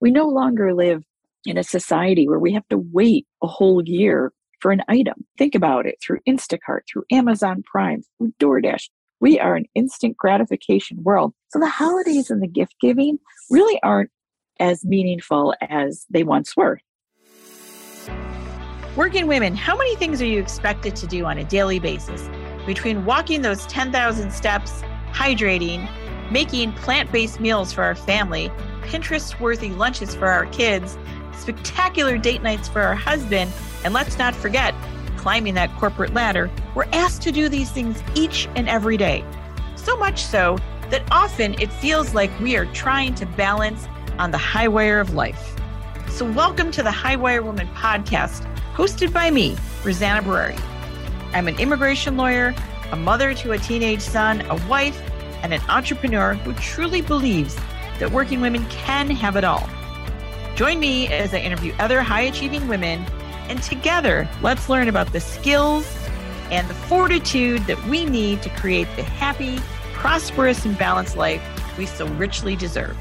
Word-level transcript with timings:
We 0.00 0.10
no 0.10 0.28
longer 0.28 0.72
live 0.72 1.04
in 1.44 1.58
a 1.58 1.62
society 1.62 2.26
where 2.26 2.38
we 2.38 2.54
have 2.54 2.66
to 2.68 2.78
wait 2.78 3.26
a 3.42 3.46
whole 3.46 3.82
year 3.84 4.32
for 4.60 4.72
an 4.72 4.82
item. 4.88 5.26
Think 5.36 5.54
about 5.54 5.86
it 5.86 5.96
through 6.02 6.20
Instacart, 6.26 6.80
through 6.90 7.04
Amazon 7.12 7.62
Prime, 7.70 8.02
through 8.16 8.32
DoorDash. 8.40 8.88
We 9.20 9.38
are 9.38 9.54
an 9.54 9.66
instant 9.74 10.16
gratification 10.16 11.02
world. 11.02 11.34
So 11.50 11.58
the 11.58 11.68
holidays 11.68 12.30
and 12.30 12.42
the 12.42 12.48
gift 12.48 12.76
giving 12.80 13.18
really 13.50 13.78
aren't 13.82 14.10
as 14.58 14.84
meaningful 14.84 15.54
as 15.60 16.06
they 16.08 16.22
once 16.22 16.56
were. 16.56 16.80
Working 18.96 19.26
women, 19.26 19.54
how 19.54 19.76
many 19.76 19.96
things 19.96 20.20
are 20.22 20.26
you 20.26 20.40
expected 20.40 20.96
to 20.96 21.06
do 21.06 21.26
on 21.26 21.36
a 21.38 21.44
daily 21.44 21.78
basis? 21.78 22.28
Between 22.66 23.04
walking 23.04 23.42
those 23.42 23.66
10,000 23.66 24.30
steps, 24.32 24.82
hydrating, 25.12 25.88
making 26.30 26.72
plant 26.72 27.12
based 27.12 27.40
meals 27.40 27.72
for 27.72 27.82
our 27.82 27.94
family, 27.94 28.50
Pinterest 28.90 29.38
worthy 29.38 29.68
lunches 29.68 30.16
for 30.16 30.26
our 30.26 30.46
kids, 30.46 30.98
spectacular 31.38 32.18
date 32.18 32.42
nights 32.42 32.68
for 32.68 32.82
our 32.82 32.96
husband, 32.96 33.52
and 33.84 33.94
let's 33.94 34.18
not 34.18 34.34
forget, 34.34 34.74
climbing 35.16 35.54
that 35.54 35.72
corporate 35.78 36.12
ladder, 36.12 36.50
we're 36.74 36.88
asked 36.92 37.22
to 37.22 37.30
do 37.30 37.48
these 37.48 37.70
things 37.70 38.02
each 38.16 38.48
and 38.56 38.68
every 38.68 38.96
day. 38.96 39.24
So 39.76 39.96
much 39.96 40.24
so 40.24 40.58
that 40.88 41.04
often 41.12 41.54
it 41.60 41.72
feels 41.74 42.14
like 42.14 42.36
we 42.40 42.56
are 42.56 42.66
trying 42.66 43.14
to 43.14 43.26
balance 43.26 43.86
on 44.18 44.32
the 44.32 44.38
high 44.38 44.66
wire 44.66 44.98
of 44.98 45.14
life. 45.14 45.56
So, 46.08 46.28
welcome 46.28 46.72
to 46.72 46.82
the 46.82 46.90
High 46.90 47.14
Wire 47.14 47.42
Woman 47.42 47.68
podcast, 47.68 48.44
hosted 48.74 49.12
by 49.12 49.30
me, 49.30 49.56
Rosanna 49.84 50.20
Berardi. 50.20 50.60
I'm 51.32 51.46
an 51.46 51.60
immigration 51.60 52.16
lawyer, 52.16 52.56
a 52.90 52.96
mother 52.96 53.34
to 53.34 53.52
a 53.52 53.58
teenage 53.58 54.02
son, 54.02 54.40
a 54.50 54.56
wife, 54.66 55.00
and 55.44 55.54
an 55.54 55.60
entrepreneur 55.68 56.34
who 56.34 56.52
truly 56.54 57.02
believes 57.02 57.56
that 58.00 58.10
working 58.10 58.40
women 58.40 58.66
can 58.66 59.08
have 59.10 59.36
it 59.36 59.44
all. 59.44 59.68
Join 60.56 60.80
me 60.80 61.06
as 61.08 61.32
I 61.32 61.38
interview 61.38 61.72
other 61.78 62.02
high 62.02 62.22
achieving 62.22 62.66
women, 62.66 63.06
and 63.48 63.62
together, 63.62 64.28
let's 64.42 64.68
learn 64.68 64.88
about 64.88 65.12
the 65.12 65.20
skills 65.20 65.86
and 66.50 66.68
the 66.68 66.74
fortitude 66.74 67.62
that 67.66 67.82
we 67.86 68.04
need 68.04 68.42
to 68.42 68.50
create 68.50 68.88
the 68.96 69.02
happy, 69.02 69.58
prosperous, 69.94 70.64
and 70.64 70.76
balanced 70.76 71.16
life 71.16 71.42
we 71.78 71.86
so 71.86 72.06
richly 72.14 72.56
deserve. 72.56 72.96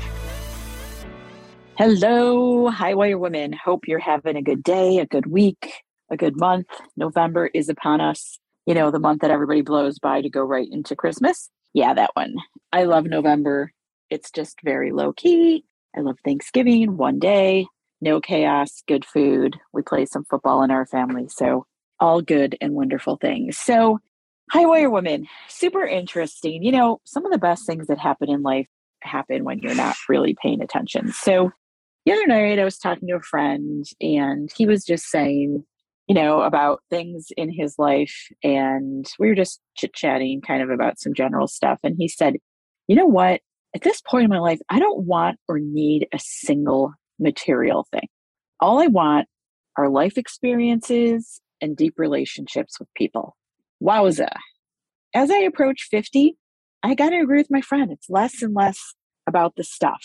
Hello, 1.77 2.69
High 2.69 2.93
Wire 2.93 3.17
Women. 3.17 3.53
Hope 3.53 3.87
you're 3.87 3.99
having 3.99 4.35
a 4.35 4.41
good 4.41 4.63
day, 4.63 4.99
a 4.99 5.05
good 5.05 5.25
week, 5.25 5.73
a 6.09 6.17
good 6.17 6.37
month. 6.37 6.67
November 6.97 7.49
is 7.53 7.69
upon 7.69 8.01
us. 8.01 8.37
You 8.65 8.73
know, 8.73 8.91
the 8.91 8.99
month 8.99 9.21
that 9.21 9.31
everybody 9.31 9.61
blows 9.61 9.97
by 9.97 10.21
to 10.21 10.29
go 10.29 10.41
right 10.41 10.67
into 10.69 10.95
Christmas. 10.95 11.49
Yeah, 11.73 11.93
that 11.93 12.11
one. 12.13 12.35
I 12.71 12.83
love 12.83 13.05
November. 13.05 13.71
It's 14.09 14.31
just 14.31 14.57
very 14.63 14.91
low 14.91 15.13
key. 15.13 15.63
I 15.95 16.01
love 16.01 16.17
Thanksgiving, 16.23 16.97
one 16.97 17.19
day, 17.19 17.65
no 18.01 18.21
chaos, 18.21 18.83
good 18.87 19.05
food. 19.05 19.57
We 19.73 19.81
play 19.81 20.05
some 20.05 20.25
football 20.25 20.63
in 20.63 20.71
our 20.71 20.85
family. 20.85 21.27
So, 21.29 21.65
all 21.99 22.21
good 22.21 22.55
and 22.61 22.73
wonderful 22.73 23.17
things. 23.17 23.57
So, 23.57 23.99
High 24.51 24.65
Wire 24.65 24.89
Women, 24.89 25.27
super 25.47 25.85
interesting. 25.85 26.63
You 26.63 26.71
know, 26.71 27.01
some 27.05 27.25
of 27.25 27.31
the 27.31 27.37
best 27.37 27.65
things 27.65 27.87
that 27.87 27.99
happen 27.99 28.29
in 28.29 28.41
life 28.41 28.67
happen 29.01 29.43
when 29.43 29.59
you're 29.59 29.75
not 29.75 29.95
really 30.07 30.35
paying 30.41 30.61
attention. 30.61 31.11
So, 31.11 31.51
the 32.05 32.13
other 32.13 32.27
night 32.27 32.59
I 32.59 32.63
was 32.63 32.77
talking 32.77 33.07
to 33.09 33.15
a 33.15 33.21
friend 33.21 33.85
and 34.01 34.49
he 34.55 34.65
was 34.65 34.83
just 34.85 35.05
saying, 35.05 35.63
you 36.07 36.15
know, 36.15 36.41
about 36.41 36.81
things 36.89 37.27
in 37.37 37.51
his 37.51 37.75
life. 37.77 38.15
And 38.43 39.05
we 39.19 39.27
were 39.27 39.35
just 39.35 39.61
chit 39.75 39.93
chatting 39.93 40.41
kind 40.41 40.63
of 40.63 40.71
about 40.71 40.99
some 40.99 41.13
general 41.13 41.47
stuff. 41.47 41.79
And 41.83 41.95
he 41.99 42.07
said, 42.07 42.37
you 42.87 42.95
know 42.95 43.05
what? 43.05 43.41
At 43.75 43.83
this 43.83 44.01
point 44.01 44.25
in 44.25 44.29
my 44.29 44.39
life, 44.39 44.59
I 44.69 44.79
don't 44.79 45.05
want 45.05 45.37
or 45.47 45.59
need 45.59 46.07
a 46.13 46.19
single 46.19 46.93
material 47.19 47.87
thing. 47.91 48.07
All 48.59 48.79
I 48.79 48.87
want 48.87 49.27
are 49.77 49.89
life 49.89 50.17
experiences 50.17 51.41
and 51.61 51.77
deep 51.77 51.95
relationships 51.97 52.79
with 52.79 52.89
people. 52.95 53.35
Wowza. 53.81 54.31
As 55.13 55.31
I 55.31 55.39
approach 55.39 55.87
50, 55.89 56.35
I 56.83 56.95
got 56.95 57.09
to 57.09 57.19
agree 57.19 57.37
with 57.37 57.51
my 57.51 57.61
friend. 57.61 57.91
It's 57.91 58.09
less 58.09 58.41
and 58.41 58.53
less 58.55 58.95
about 59.27 59.55
the 59.55 59.63
stuff 59.63 60.03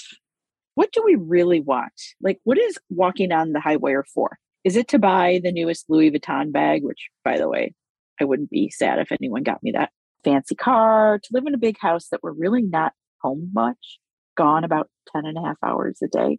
what 0.75 0.92
do 0.92 1.02
we 1.04 1.14
really 1.14 1.60
want? 1.60 1.92
Like, 2.20 2.41
what 2.44 2.58
is 2.58 2.78
walking 2.91 3.32
on 3.32 3.52
the 3.52 3.60
high 3.60 3.76
wire 3.76 4.04
for? 4.14 4.38
Is 4.64 4.76
it 4.76 4.88
to 4.88 4.98
buy 4.98 5.41
the 5.42 5.52
newest 5.52 5.86
Louis 5.88 6.10
Vuitton 6.10 6.52
bag, 6.52 6.82
which, 6.82 7.08
by 7.25 7.38
the 7.38 7.48
way, 7.48 7.75
I 8.20 8.25
wouldn't 8.25 8.50
be 8.50 8.70
sad 8.70 8.98
if 8.98 9.12
anyone 9.12 9.42
got 9.42 9.62
me 9.62 9.72
that 9.72 9.91
fancy 10.25 10.54
car, 10.54 11.20
to 11.22 11.28
live 11.32 11.46
in 11.46 11.54
a 11.54 11.58
big 11.58 11.78
house 11.78 12.08
that 12.10 12.22
we're 12.22 12.32
really 12.32 12.62
not 12.62 12.92
home 13.24 13.50
much, 13.54 13.98
gone 14.36 14.64
about 14.64 14.88
10 15.14 15.24
and 15.24 15.38
a 15.38 15.40
half 15.40 15.56
hours 15.64 15.98
a 16.02 16.08
day 16.08 16.38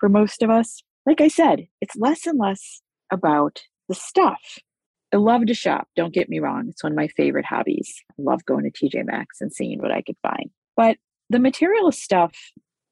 for 0.00 0.08
most 0.08 0.42
of 0.42 0.50
us? 0.50 0.82
Like 1.06 1.20
I 1.20 1.28
said, 1.28 1.66
it's 1.80 1.96
less 1.96 2.26
and 2.26 2.38
less 2.38 2.82
about 3.12 3.60
the 3.88 3.94
stuff. 3.94 4.58
I 5.12 5.18
love 5.18 5.46
to 5.46 5.54
shop, 5.54 5.86
don't 5.94 6.12
get 6.12 6.28
me 6.28 6.40
wrong. 6.40 6.66
It's 6.68 6.82
one 6.82 6.92
of 6.92 6.96
my 6.96 7.08
favorite 7.08 7.44
hobbies. 7.44 7.94
I 8.10 8.14
love 8.18 8.44
going 8.44 8.64
to 8.64 8.70
TJ 8.70 9.04
Maxx 9.04 9.40
and 9.40 9.52
seeing 9.52 9.80
what 9.80 9.92
I 9.92 10.02
could 10.02 10.16
find. 10.22 10.50
But 10.76 10.96
the 11.30 11.38
material 11.38 11.92
stuff 11.92 12.34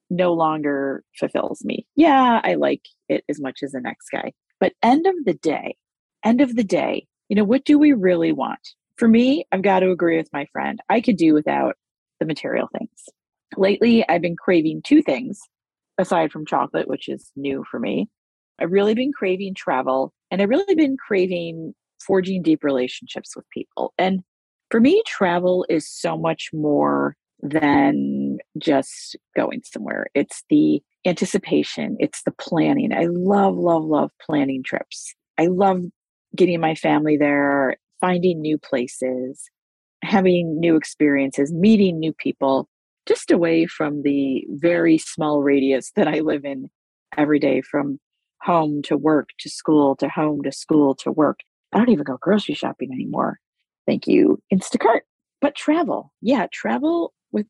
no 0.09 0.33
longer 0.33 1.03
fulfills 1.19 1.65
me. 1.65 1.87
Yeah, 1.97 2.41
I 2.45 2.55
like 2.55 2.83
it 3.09 3.25
as 3.29 3.41
much 3.41 3.61
as 3.65 3.73
the 3.73 3.81
next 3.81 4.09
guy. 4.11 4.33
But 4.61 4.75
end 4.83 5.07
of 5.07 5.15
the 5.25 5.35
day, 5.35 5.77
end 6.25 6.41
of 6.41 6.55
the 6.55 6.65
day, 6.65 7.07
you 7.29 7.37
know, 7.37 7.45
what 7.45 7.65
do 7.65 7.79
we 7.79 7.93
really 7.93 8.31
want? 8.31 8.61
For 8.97 9.09
me, 9.09 9.47
I've 9.51 9.63
got 9.63 9.81
to 9.81 9.91
agree 9.91 10.19
with 10.19 10.29
my 10.33 10.47
friend. 10.53 10.79
I 10.89 11.01
could 11.01 11.17
do 11.17 11.35
without 11.35 11.77
the 12.21 12.27
material 12.27 12.69
things. 12.79 13.09
Lately, 13.57 14.07
I've 14.09 14.23
been 14.23 14.37
craving 14.37 14.83
two 14.85 15.03
things 15.03 15.41
aside 15.99 16.33
from 16.33 16.47
chocolate, 16.47 16.89
which 16.89 17.09
is 17.09 17.31
new 17.37 17.65
for 17.71 17.79
me. 17.79 18.09
I've 18.59 18.73
really 18.73 18.95
been 18.95 19.13
craving 19.13 19.55
travel 19.55 20.13
and 20.31 20.41
I've 20.41 20.49
really 20.49 20.75
been 20.75 20.97
craving 20.97 21.75
forging 22.05 22.43
deep 22.43 22.65
relationships 22.65 23.37
with 23.37 23.49
people. 23.51 23.95
And 23.99 24.21
for 24.71 24.81
me, 24.81 25.03
travel 25.07 25.67
is 25.69 25.89
so 25.89 26.17
much 26.17 26.51
more 26.53 27.17
than 27.41 28.39
just 28.59 29.17
going 29.37 29.63
somewhere. 29.65 30.07
It's 30.15 30.45
the 30.49 30.83
anticipation, 31.05 31.97
it's 31.99 32.23
the 32.23 32.33
planning. 32.33 32.93
I 32.93 33.07
love, 33.11 33.57
love, 33.57 33.85
love 33.85 34.11
planning 34.21 34.63
trips. 34.63 35.15
I 35.39 35.47
love 35.47 35.83
getting 36.37 36.61
my 36.61 36.75
family 36.75 37.17
there, 37.17 37.77
finding 38.01 38.41
new 38.41 38.59
places, 38.59 39.51
having 40.03 40.59
new 40.59 40.77
experiences, 40.77 41.53
meeting 41.53 41.99
new 41.99 42.13
people, 42.13 42.69
just 43.07 43.31
away 43.31 43.67
from 43.67 44.03
the 44.03 44.45
very 44.49 44.99
small 44.99 45.43
radius 45.43 45.93
that 45.97 46.09
I 46.09 46.21
live 46.21 46.45
in 46.45 46.71
every 47.17 47.39
day 47.39 47.63
from 47.63 47.99
home 48.43 48.83
to 48.83 48.97
work 48.97 49.31
to 49.39 49.49
school 49.49 49.97
to 49.97 50.09
home 50.09 50.43
to 50.43 50.53
school 50.53 50.95
to 50.97 51.11
work. 51.11 51.41
I 51.73 51.79
don't 51.79 51.91
even 51.91 52.05
go 52.05 52.19
grocery 52.21 52.55
shopping 52.55 52.91
anymore. 52.93 53.39
Thank 53.87 54.07
you, 54.07 54.41
Instacart. 54.53 55.01
But 55.41 55.55
travel, 55.55 56.13
yeah, 56.21 56.47
travel 56.53 57.13
with 57.33 57.47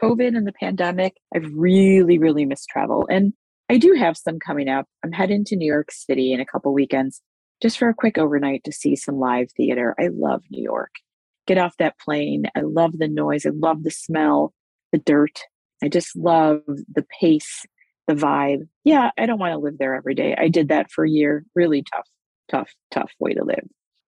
COVID 0.00 0.36
and 0.36 0.46
the 0.46 0.52
pandemic, 0.52 1.16
I've 1.34 1.50
really, 1.52 2.18
really 2.18 2.44
missed 2.44 2.68
travel. 2.68 3.06
And 3.10 3.32
I 3.68 3.78
do 3.78 3.94
have 3.94 4.16
some 4.16 4.38
coming 4.38 4.68
up. 4.68 4.86
I'm 5.04 5.12
heading 5.12 5.44
to 5.46 5.56
New 5.56 5.66
York 5.66 5.90
City 5.90 6.32
in 6.32 6.40
a 6.40 6.46
couple 6.46 6.72
weekends 6.72 7.20
just 7.62 7.78
for 7.78 7.88
a 7.88 7.94
quick 7.94 8.18
overnight 8.18 8.62
to 8.64 8.72
see 8.72 8.94
some 8.94 9.18
live 9.18 9.48
theater. 9.56 9.94
I 9.98 10.08
love 10.12 10.42
New 10.50 10.62
York. 10.62 10.90
Get 11.46 11.58
off 11.58 11.76
that 11.78 11.98
plane. 11.98 12.44
I 12.54 12.60
love 12.60 12.98
the 12.98 13.08
noise. 13.08 13.46
I 13.46 13.50
love 13.54 13.82
the 13.82 13.90
smell, 13.90 14.52
the 14.94 14.98
dirt. 14.98 15.40
I 15.82 15.88
just 15.88 16.14
love 16.14 16.60
the 16.66 17.04
pace, 17.20 17.66
the 18.06 18.14
vibe. 18.14 18.68
Yeah, 18.84 19.10
I 19.18 19.26
don't 19.26 19.40
want 19.40 19.54
to 19.54 19.58
live 19.58 19.78
there 19.78 19.96
every 19.96 20.14
day. 20.14 20.36
I 20.38 20.46
did 20.46 20.68
that 20.68 20.92
for 20.92 21.04
a 21.04 21.10
year. 21.10 21.44
Really 21.56 21.82
tough, 21.92 22.08
tough, 22.48 22.70
tough 22.92 23.10
way 23.18 23.34
to 23.34 23.42
live. 23.42 23.66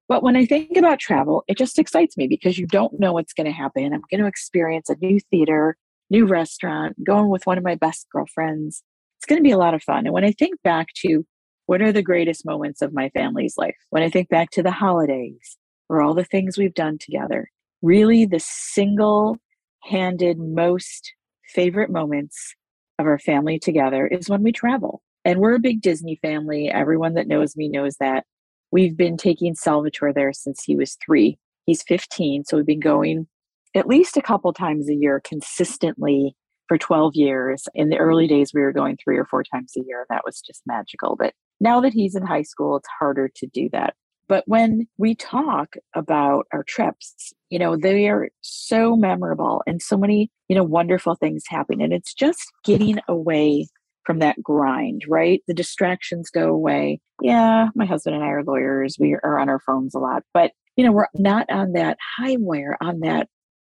But 0.08 0.22
when 0.22 0.36
I 0.36 0.47
think 0.47 0.76
about 0.76 1.00
travel, 1.00 1.42
it 1.48 1.58
just 1.58 1.80
excites 1.80 2.16
me 2.16 2.28
because 2.28 2.56
you 2.56 2.69
don't 2.69 3.00
know 3.00 3.12
what's 3.12 3.32
going 3.32 3.47
to 3.47 3.52
happen. 3.52 3.92
I'm 3.92 4.02
going 4.08 4.20
to 4.20 4.28
experience 4.28 4.88
a 4.88 4.97
new 5.00 5.19
theater, 5.28 5.76
new 6.08 6.24
restaurant, 6.24 6.94
going 7.04 7.30
with 7.30 7.47
one 7.48 7.58
of 7.58 7.64
my 7.64 7.74
best 7.74 8.06
girlfriends. 8.12 8.84
It's 9.18 9.26
going 9.26 9.41
to 9.41 9.47
be 9.47 9.50
a 9.50 9.58
lot 9.58 9.74
of 9.74 9.82
fun. 9.82 10.06
And 10.06 10.14
when 10.14 10.24
I 10.24 10.30
think 10.30 10.54
back 10.62 10.86
to 10.98 11.27
what 11.66 11.82
are 11.82 11.91
the 11.91 12.00
greatest 12.00 12.47
moments 12.47 12.80
of 12.80 12.94
my 12.94 13.09
family's 13.09 13.54
life, 13.59 13.74
when 13.91 14.04
I 14.04 14.09
think 14.09 14.28
back 14.28 14.50
to 14.50 14.62
the 14.62 14.71
holidays 14.71 15.56
or 15.89 16.00
all 16.00 16.15
the 16.15 16.22
things 16.22 16.56
we've 16.56 16.74
done 16.74 16.98
together, 16.98 17.50
really 17.82 18.24
the 18.24 18.39
single 18.39 19.39
handed 19.88 20.38
most 20.38 21.12
favorite 21.48 21.91
moments 21.91 22.54
of 22.98 23.06
our 23.06 23.18
family 23.18 23.59
together 23.59 24.06
is 24.06 24.28
when 24.28 24.42
we 24.42 24.53
travel. 24.53 25.03
And 25.24 25.41
we're 25.41 25.54
a 25.54 25.60
big 25.60 25.83
Disney 25.83 26.18
family. 26.22 26.71
Everyone 26.71 27.15
that 27.15 27.28
knows 27.28 27.56
me 27.56 27.68
knows 27.68 27.97
that. 28.00 28.24
We've 28.72 28.97
been 28.97 29.16
taking 29.16 29.54
Salvatore 29.54 30.12
there 30.12 30.33
since 30.33 30.62
he 30.62 30.77
was 30.77 30.97
three. 31.04 31.38
He's 31.66 31.83
15. 31.83 32.44
So 32.44 32.56
we've 32.56 32.66
been 32.66 32.80
going 32.80 33.27
at 33.74 33.86
least 33.86 34.16
a 34.16 34.22
couple 34.22 34.53
times 34.53 34.88
a 34.88 34.94
year 34.94 35.21
consistently 35.24 36.36
for 36.68 36.78
12 36.78 37.15
years. 37.15 37.65
In 37.74 37.91
the 37.91 37.98
early 37.98 38.27
days, 38.27 38.53
we 38.54 38.60
were 38.60 38.72
going 38.72 38.97
three 38.97 39.18
or 39.18 39.24
four 39.24 39.44
times 39.44 39.72
a 39.77 39.82
year. 39.86 40.06
That 40.09 40.22
was 40.24 40.41
just 40.41 40.62
magical. 40.66 41.16
But 41.16 41.34
now 41.60 41.80
that 41.80 41.92
he's 41.92 42.15
in 42.15 42.27
high 42.27 42.42
school, 42.42 42.77
it's 42.77 42.89
harder 42.98 43.30
to 43.36 43.47
do 43.47 43.68
that. 43.72 43.94
But 44.28 44.45
when 44.47 44.89
we 44.99 45.15
talk 45.15 45.77
about 45.95 46.47
our 46.53 46.65
trips, 46.65 47.33
you 47.51 47.59
know, 47.59 47.77
they 47.77 48.09
are 48.09 48.28
so 48.41 48.97
memorable 48.97 49.63
and 49.67 49.81
so 49.81 49.97
many, 49.97 50.31
you 50.49 50.57
know, 50.57 50.65
wonderful 50.65 51.15
things 51.15 51.45
happen. 51.47 51.81
And 51.81 51.93
it's 51.93 52.13
just 52.13 52.53
getting 52.65 52.99
away 53.09 53.69
from 54.05 54.19
that 54.21 54.43
grind, 54.43 55.03
right? 55.09 55.43
The 55.47 55.55
distractions 55.55 56.31
go 56.31 56.49
away. 56.49 57.01
Yeah, 57.21 57.69
my 57.75 57.87
husband 57.87 58.17
and 58.17 58.25
I 58.25 58.28
are 58.28 58.45
lawyers. 58.45 58.97
We 58.99 59.15
are 59.23 59.39
on 59.39 59.49
our 59.49 59.61
phones 59.61 59.95
a 59.95 59.99
lot, 59.99 60.23
but 60.33 60.53
you 60.77 60.84
know, 60.84 60.93
we're 60.93 61.07
not 61.15 61.49
on 61.51 61.73
that 61.73 61.99
high 62.19 62.37
wire, 62.39 62.77
on 62.81 63.01
that 63.01 63.28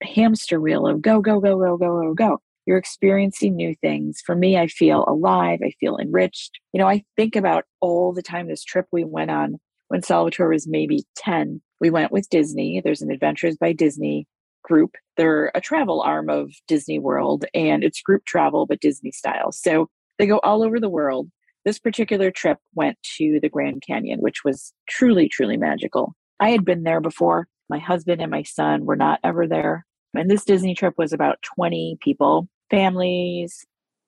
hamster 0.03 0.61
wheel 0.61 0.87
of 0.87 1.01
go, 1.01 1.19
go, 1.19 1.39
go, 1.39 1.57
go, 1.57 1.77
go, 1.77 2.01
go, 2.01 2.13
go. 2.13 2.41
You're 2.65 2.77
experiencing 2.77 3.55
new 3.55 3.73
things. 3.81 4.21
For 4.23 4.35
me, 4.35 4.57
I 4.57 4.67
feel 4.67 5.03
alive. 5.07 5.59
I 5.63 5.71
feel 5.79 5.97
enriched. 5.97 6.59
You 6.73 6.79
know, 6.79 6.87
I 6.87 7.03
think 7.17 7.35
about 7.35 7.65
all 7.81 8.13
the 8.13 8.21
time 8.21 8.47
this 8.47 8.63
trip 8.63 8.85
we 8.91 9.03
went 9.03 9.31
on 9.31 9.59
when 9.91 10.01
Salvatore 10.01 10.47
was 10.47 10.69
maybe 10.69 11.03
10. 11.17 11.61
We 11.81 11.89
went 11.89 12.13
with 12.13 12.29
Disney. 12.29 12.79
There's 12.81 13.01
an 13.01 13.11
Adventures 13.11 13.57
by 13.57 13.73
Disney 13.73 14.25
group. 14.63 14.95
They're 15.17 15.51
a 15.53 15.59
travel 15.59 16.01
arm 16.01 16.29
of 16.29 16.49
Disney 16.65 16.97
World 16.97 17.43
and 17.53 17.83
it's 17.83 18.01
group 18.01 18.23
travel, 18.23 18.65
but 18.65 18.79
Disney 18.79 19.11
style. 19.11 19.51
So 19.51 19.89
they 20.17 20.27
go 20.27 20.39
all 20.45 20.63
over 20.63 20.79
the 20.79 20.87
world. 20.87 21.27
This 21.65 21.77
particular 21.77 22.31
trip 22.31 22.57
went 22.73 22.99
to 23.17 23.39
the 23.41 23.49
Grand 23.49 23.83
Canyon, 23.85 24.21
which 24.21 24.45
was 24.45 24.71
truly, 24.87 25.27
truly 25.27 25.57
magical. 25.57 26.15
I 26.39 26.51
had 26.51 26.63
been 26.63 26.83
there 26.83 27.01
before. 27.01 27.49
My 27.69 27.79
husband 27.79 28.21
and 28.21 28.31
my 28.31 28.43
son 28.43 28.85
were 28.85 28.95
not 28.95 29.19
ever 29.25 29.45
there. 29.45 29.85
And 30.13 30.31
this 30.31 30.45
Disney 30.45 30.73
trip 30.73 30.93
was 30.97 31.11
about 31.11 31.41
20 31.55 31.97
people, 31.99 32.47
families, 32.69 33.65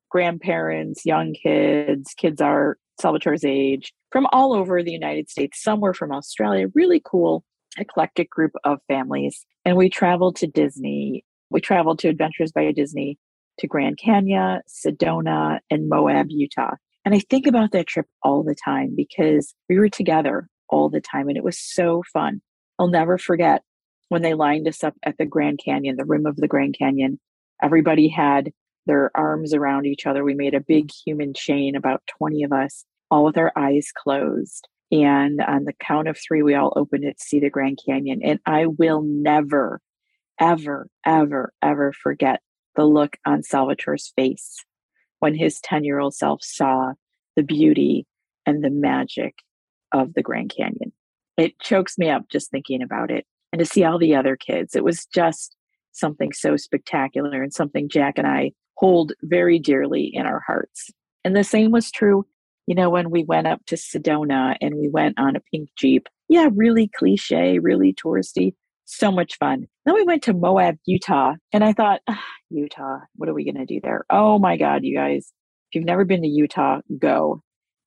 grandparents, 0.10 1.06
young 1.06 1.34
kids, 1.34 2.14
kids 2.18 2.40
are 2.40 2.78
Salvatore's 3.02 3.46
age, 3.46 3.94
from 4.12 4.28
all 4.32 4.54
over 4.54 4.82
the 4.84 4.92
United 4.92 5.30
States. 5.30 5.62
Some 5.62 5.82
were 5.82 5.94
from 5.94 6.12
Australia. 6.12 6.68
Really 6.74 7.02
cool, 7.04 7.44
eclectic 7.78 8.30
group 8.30 8.52
of 8.64 8.80
families. 8.88 9.46
And 9.66 9.78
we 9.78 9.90
traveled 9.90 10.36
to 10.38 10.48
Disney. 10.48 11.26
We 11.50 11.62
traveled 11.62 12.00
to 12.00 12.10
Adventures 12.10 12.52
by 12.52 12.72
Disney 12.72 13.18
to 13.60 13.68
Grand 13.68 13.98
Canyon, 13.98 14.62
Sedona, 14.68 15.60
and 15.70 15.90
Moab, 15.90 16.28
Utah. 16.30 16.76
And 17.06 17.14
I 17.14 17.20
think 17.20 17.48
about 17.48 17.72
that 17.72 17.88
trip 17.88 18.08
all 18.24 18.44
the 18.44 18.56
time 18.56 18.94
because 18.96 19.54
we 19.70 19.78
were 19.78 19.90
together 19.90 20.48
all 20.70 20.90
the 20.90 21.02
time 21.02 21.28
and 21.28 21.38
it 21.38 21.44
was 21.44 21.60
so 21.60 22.02
fun. 22.14 22.42
I'll 22.80 22.88
never 22.88 23.18
forget 23.18 23.62
when 24.10 24.22
they 24.22 24.34
lined 24.34 24.68
us 24.68 24.84
up 24.84 24.96
at 25.04 25.18
the 25.18 25.26
Grand 25.26 25.60
Canyon, 25.64 25.96
the 25.98 26.06
rim 26.06 26.26
of 26.26 26.38
the 26.38 26.48
Grand 26.48 26.76
Canyon. 26.78 27.20
Everybody 27.62 28.08
had 28.08 28.52
their 28.86 29.12
arms 29.16 29.54
around 29.54 29.86
each 29.86 30.06
other. 30.06 30.24
We 30.24 30.34
made 30.34 30.54
a 30.54 30.62
big 30.62 30.92
human 31.06 31.34
chain, 31.34 31.76
about 31.76 32.04
20 32.18 32.44
of 32.44 32.52
us, 32.52 32.86
all 33.10 33.26
with 33.26 33.38
our 33.38 33.52
eyes 33.56 33.90
closed. 33.96 34.68
And 34.92 35.42
on 35.42 35.64
the 35.64 35.74
count 35.74 36.08
of 36.08 36.18
three, 36.18 36.44
we 36.44 36.56
all 36.56 36.74
opened 36.76 37.04
it 37.04 37.18
to 37.18 37.24
see 37.24 37.40
the 37.40 37.50
Grand 37.50 37.80
Canyon. 37.84 38.22
And 38.24 38.40
I 38.46 38.68
will 38.68 39.02
never, 39.02 39.82
ever, 40.40 40.88
ever, 41.06 41.54
ever 41.62 41.94
forget 41.94 42.42
the 42.76 42.86
look 42.86 43.18
on 43.26 43.42
Salvatore's 43.42 44.12
face 44.16 44.64
when 45.20 45.36
his 45.36 45.60
10 45.62 45.84
year 45.84 46.00
old 46.00 46.14
self 46.14 46.44
saw 46.44 46.94
the 47.36 47.44
beauty 47.44 48.06
and 48.46 48.64
the 48.64 48.70
magic 48.70 49.36
of 49.92 50.14
the 50.14 50.22
Grand 50.22 50.54
Canyon. 50.56 50.92
It 51.38 51.60
chokes 51.60 51.98
me 51.98 52.10
up 52.10 52.30
just 52.30 52.52
thinking 52.52 52.82
about 52.82 53.10
it. 53.10 53.26
And 53.52 53.60
to 53.60 53.66
see 53.66 53.84
all 53.84 53.98
the 53.98 54.16
other 54.16 54.36
kids, 54.36 54.76
it 54.76 54.84
was 54.84 55.06
just 55.06 55.56
something 55.94 56.34
so 56.34 56.58
spectacular 56.58 57.42
and 57.42 57.54
something 57.54 57.90
Jack 57.90 58.18
and 58.18 58.28
I 58.28 58.52
hold 58.78 59.14
very 59.24 59.60
dearly 59.60 60.10
in 60.14 60.26
our 60.26 60.42
hearts. 60.46 60.90
And 61.24 61.36
the 61.36 61.44
same 61.44 61.72
was 61.72 61.92
true, 61.92 62.26
you 62.68 62.76
know, 62.76 62.90
when 62.90 63.10
we 63.10 63.24
went 63.24 63.48
up 63.48 63.62
to 63.68 63.76
Sedona 63.76 64.56
and 64.60 64.76
we 64.76 64.90
went 64.90 65.18
on 65.20 65.36
a 65.36 65.42
pink 65.52 65.70
Jeep. 65.78 66.08
Yeah, 66.30 66.50
really 66.54 66.90
cliche, 66.98 67.60
really 67.60 67.94
touristy 67.94 68.54
so 68.86 69.12
much 69.12 69.38
fun. 69.38 69.66
Then 69.86 69.96
we 69.96 70.04
went 70.04 70.24
to 70.24 70.34
Moab, 70.34 70.78
Utah, 70.86 71.34
and 71.52 71.64
I 71.64 71.74
thought, 71.74 72.02
ah, 72.10 72.24
Utah, 72.50 73.00
what 73.16 73.30
are 73.30 73.34
we 73.34 73.46
going 73.46 73.66
to 73.66 73.66
do 73.66 73.80
there? 73.82 74.06
Oh 74.10 74.40
my 74.40 74.58
God, 74.58 74.84
you 74.84 74.96
guys, 74.96 75.32
if 75.70 75.76
you've 75.76 75.86
never 75.86 76.06
been 76.06 76.22
to 76.22 76.28
Utah, 76.28 76.80
go. 77.00 77.42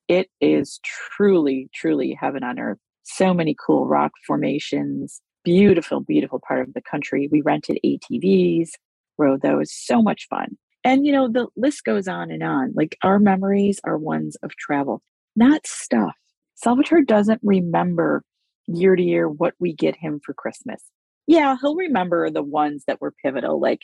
It 0.09 0.29
is 0.41 0.81
truly, 0.85 1.69
truly 1.75 2.17
heaven 2.19 2.45
on 2.45 2.59
earth. 2.59 2.79
So 3.03 3.35
many 3.35 3.57
cool 3.65 3.87
rock 3.87 4.13
formations, 4.27 5.21
beautiful, 5.47 6.01
beautiful 6.01 6.41
part 6.47 6.67
of 6.67 6.75
the 6.75 6.83
country. 6.83 7.29
We 7.31 7.41
rented 7.41 7.79
ATVs, 7.87 8.71
rode 9.17 9.43
those, 9.43 9.73
so 9.73 10.03
much 10.03 10.27
fun. 10.29 10.59
And, 10.83 11.07
you 11.07 11.13
know, 11.13 11.29
the 11.29 11.47
list 11.57 11.85
goes 11.85 12.09
on 12.09 12.33
and 12.33 12.43
on. 12.43 12.73
Like 12.75 12.99
our 13.03 13.21
memories 13.21 13.81
are 13.85 13.97
ones 13.97 14.37
of 14.43 14.51
travel, 14.57 15.03
not 15.37 15.65
stuff. 15.65 16.17
Salvatore 16.57 17.03
doesn't 17.03 17.41
remember 17.45 18.25
year 18.67 18.97
to 18.97 19.03
year 19.03 19.29
what 19.29 19.55
we 19.61 19.73
get 19.73 19.95
him 19.95 20.21
for 20.25 20.35
Christmas. 20.35 20.83
Yeah, 21.29 21.57
he'll 21.61 21.77
remember 21.77 22.29
the 22.29 22.43
ones 22.43 22.83
that 22.89 23.01
were 23.01 23.15
pivotal, 23.25 23.61
like 23.61 23.83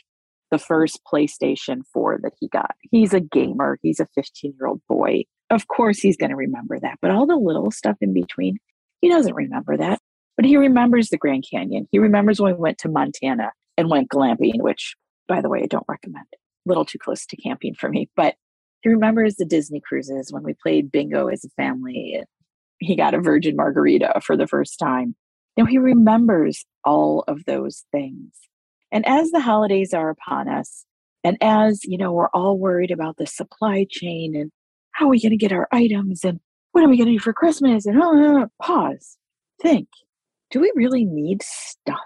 the 0.51 0.57
first 0.57 0.99
PlayStation 1.09 1.81
4 1.93 2.19
that 2.23 2.33
he 2.39 2.49
got. 2.49 2.75
He's 2.91 3.13
a 3.13 3.21
gamer, 3.21 3.79
he's 3.81 4.01
a 4.01 4.07
15 4.15 4.53
year 4.59 4.67
old 4.67 4.81
boy. 4.89 5.23
Of 5.49 5.67
course, 5.69 5.99
he's 5.99 6.17
going 6.17 6.31
to 6.31 6.35
remember 6.35 6.77
that. 6.81 6.97
But 7.01 7.11
all 7.11 7.25
the 7.25 7.37
little 7.37 7.71
stuff 7.71 7.95
in 8.01 8.13
between, 8.13 8.57
he 9.01 9.07
doesn't 9.07 9.35
remember 9.35 9.77
that. 9.77 9.99
But 10.35 10.45
he 10.45 10.57
remembers 10.57 11.09
the 11.09 11.17
Grand 11.17 11.45
Canyon. 11.49 11.87
He 11.91 11.99
remembers 11.99 12.41
when 12.41 12.53
we 12.53 12.59
went 12.59 12.79
to 12.79 12.89
Montana 12.89 13.51
and 13.77 13.89
went 13.89 14.09
glamping, 14.09 14.61
which, 14.61 14.95
by 15.27 15.41
the 15.41 15.49
way, 15.49 15.61
I 15.63 15.67
don't 15.67 15.85
recommend. 15.87 16.25
A 16.33 16.69
little 16.69 16.85
too 16.85 16.97
close 16.97 17.25
to 17.27 17.37
camping 17.37 17.75
for 17.75 17.89
me. 17.89 18.09
But 18.15 18.35
he 18.81 18.89
remembers 18.89 19.35
the 19.35 19.45
Disney 19.45 19.79
cruises 19.79 20.31
when 20.31 20.43
we 20.43 20.55
played 20.61 20.91
bingo 20.91 21.27
as 21.27 21.45
a 21.45 21.49
family 21.49 22.23
he 22.83 22.95
got 22.95 23.13
a 23.13 23.21
virgin 23.21 23.55
margarita 23.55 24.21
for 24.23 24.37
the 24.37 24.47
first 24.47 24.77
time. 24.79 25.15
Now 25.57 25.65
he 25.65 25.77
remembers 25.77 26.65
all 26.83 27.23
of 27.27 27.45
those 27.45 27.85
things. 27.91 28.31
And 28.91 29.07
as 29.07 29.31
the 29.31 29.39
holidays 29.39 29.93
are 29.93 30.09
upon 30.09 30.47
us, 30.47 30.85
and 31.23 31.37
as 31.41 31.83
you 31.83 31.97
know, 31.97 32.11
we're 32.11 32.29
all 32.33 32.57
worried 32.57 32.91
about 32.91 33.17
the 33.17 33.25
supply 33.25 33.85
chain 33.89 34.35
and 34.35 34.51
how 34.91 35.05
are 35.05 35.09
we 35.09 35.21
going 35.21 35.31
to 35.31 35.37
get 35.37 35.51
our 35.51 35.67
items 35.71 36.23
and 36.23 36.39
what 36.73 36.83
are 36.83 36.89
we 36.89 36.97
going 36.97 37.07
to 37.07 37.13
do 37.13 37.19
for 37.19 37.33
Christmas? 37.33 37.85
And 37.85 38.01
uh, 38.01 38.47
pause, 38.61 39.17
think, 39.61 39.87
do 40.53 40.61
we 40.61 40.71
really 40.75 41.03
need 41.03 41.41
stuff? 41.41 41.97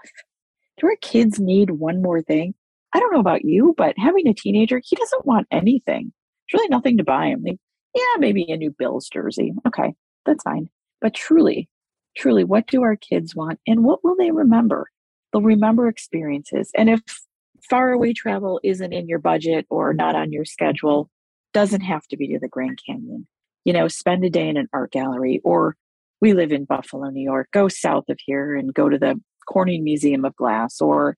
Do 0.78 0.86
our 0.86 0.96
kids 1.02 1.38
need 1.38 1.70
one 1.70 2.00
more 2.00 2.22
thing? 2.22 2.54
I 2.94 2.98
don't 2.98 3.12
know 3.12 3.20
about 3.20 3.44
you, 3.44 3.74
but 3.76 3.94
having 3.98 4.26
a 4.26 4.32
teenager, 4.32 4.80
he 4.82 4.96
doesn't 4.96 5.26
want 5.26 5.46
anything. 5.52 6.12
There's 6.50 6.60
really 6.60 6.68
nothing 6.70 6.96
to 6.96 7.04
buy 7.04 7.26
him. 7.26 7.42
They, 7.44 7.58
yeah, 7.94 8.18
maybe 8.18 8.50
a 8.50 8.56
new 8.56 8.74
Bills 8.76 9.08
jersey. 9.12 9.52
Okay, 9.66 9.94
that's 10.24 10.42
fine. 10.42 10.70
But 11.02 11.12
truly, 11.12 11.68
truly, 12.16 12.42
what 12.42 12.66
do 12.66 12.82
our 12.82 12.96
kids 12.96 13.36
want 13.36 13.60
and 13.66 13.84
what 13.84 14.02
will 14.02 14.16
they 14.16 14.30
remember? 14.30 14.88
They'll 15.30 15.42
remember 15.42 15.86
experiences. 15.86 16.70
And 16.74 16.88
if 16.88 17.02
far 17.68 17.90
away 17.90 18.14
travel 18.14 18.60
isn't 18.64 18.94
in 18.94 19.08
your 19.08 19.18
budget 19.18 19.66
or 19.68 19.92
not 19.92 20.16
on 20.16 20.32
your 20.32 20.46
schedule, 20.46 21.10
doesn't 21.52 21.82
have 21.82 22.06
to 22.08 22.16
be 22.16 22.28
to 22.28 22.38
the 22.38 22.48
Grand 22.48 22.80
Canyon. 22.84 23.26
You 23.66 23.74
know, 23.74 23.88
spend 23.88 24.24
a 24.24 24.30
day 24.30 24.48
in 24.48 24.56
an 24.56 24.68
art 24.72 24.92
gallery 24.92 25.42
or 25.44 25.76
we 26.20 26.32
live 26.32 26.52
in 26.52 26.64
Buffalo, 26.64 27.10
New 27.10 27.22
York. 27.22 27.48
Go 27.52 27.68
south 27.68 28.04
of 28.08 28.18
here 28.24 28.56
and 28.56 28.74
go 28.74 28.88
to 28.88 28.98
the 28.98 29.20
Corning 29.48 29.84
Museum 29.84 30.24
of 30.24 30.36
Glass 30.36 30.80
or 30.80 31.16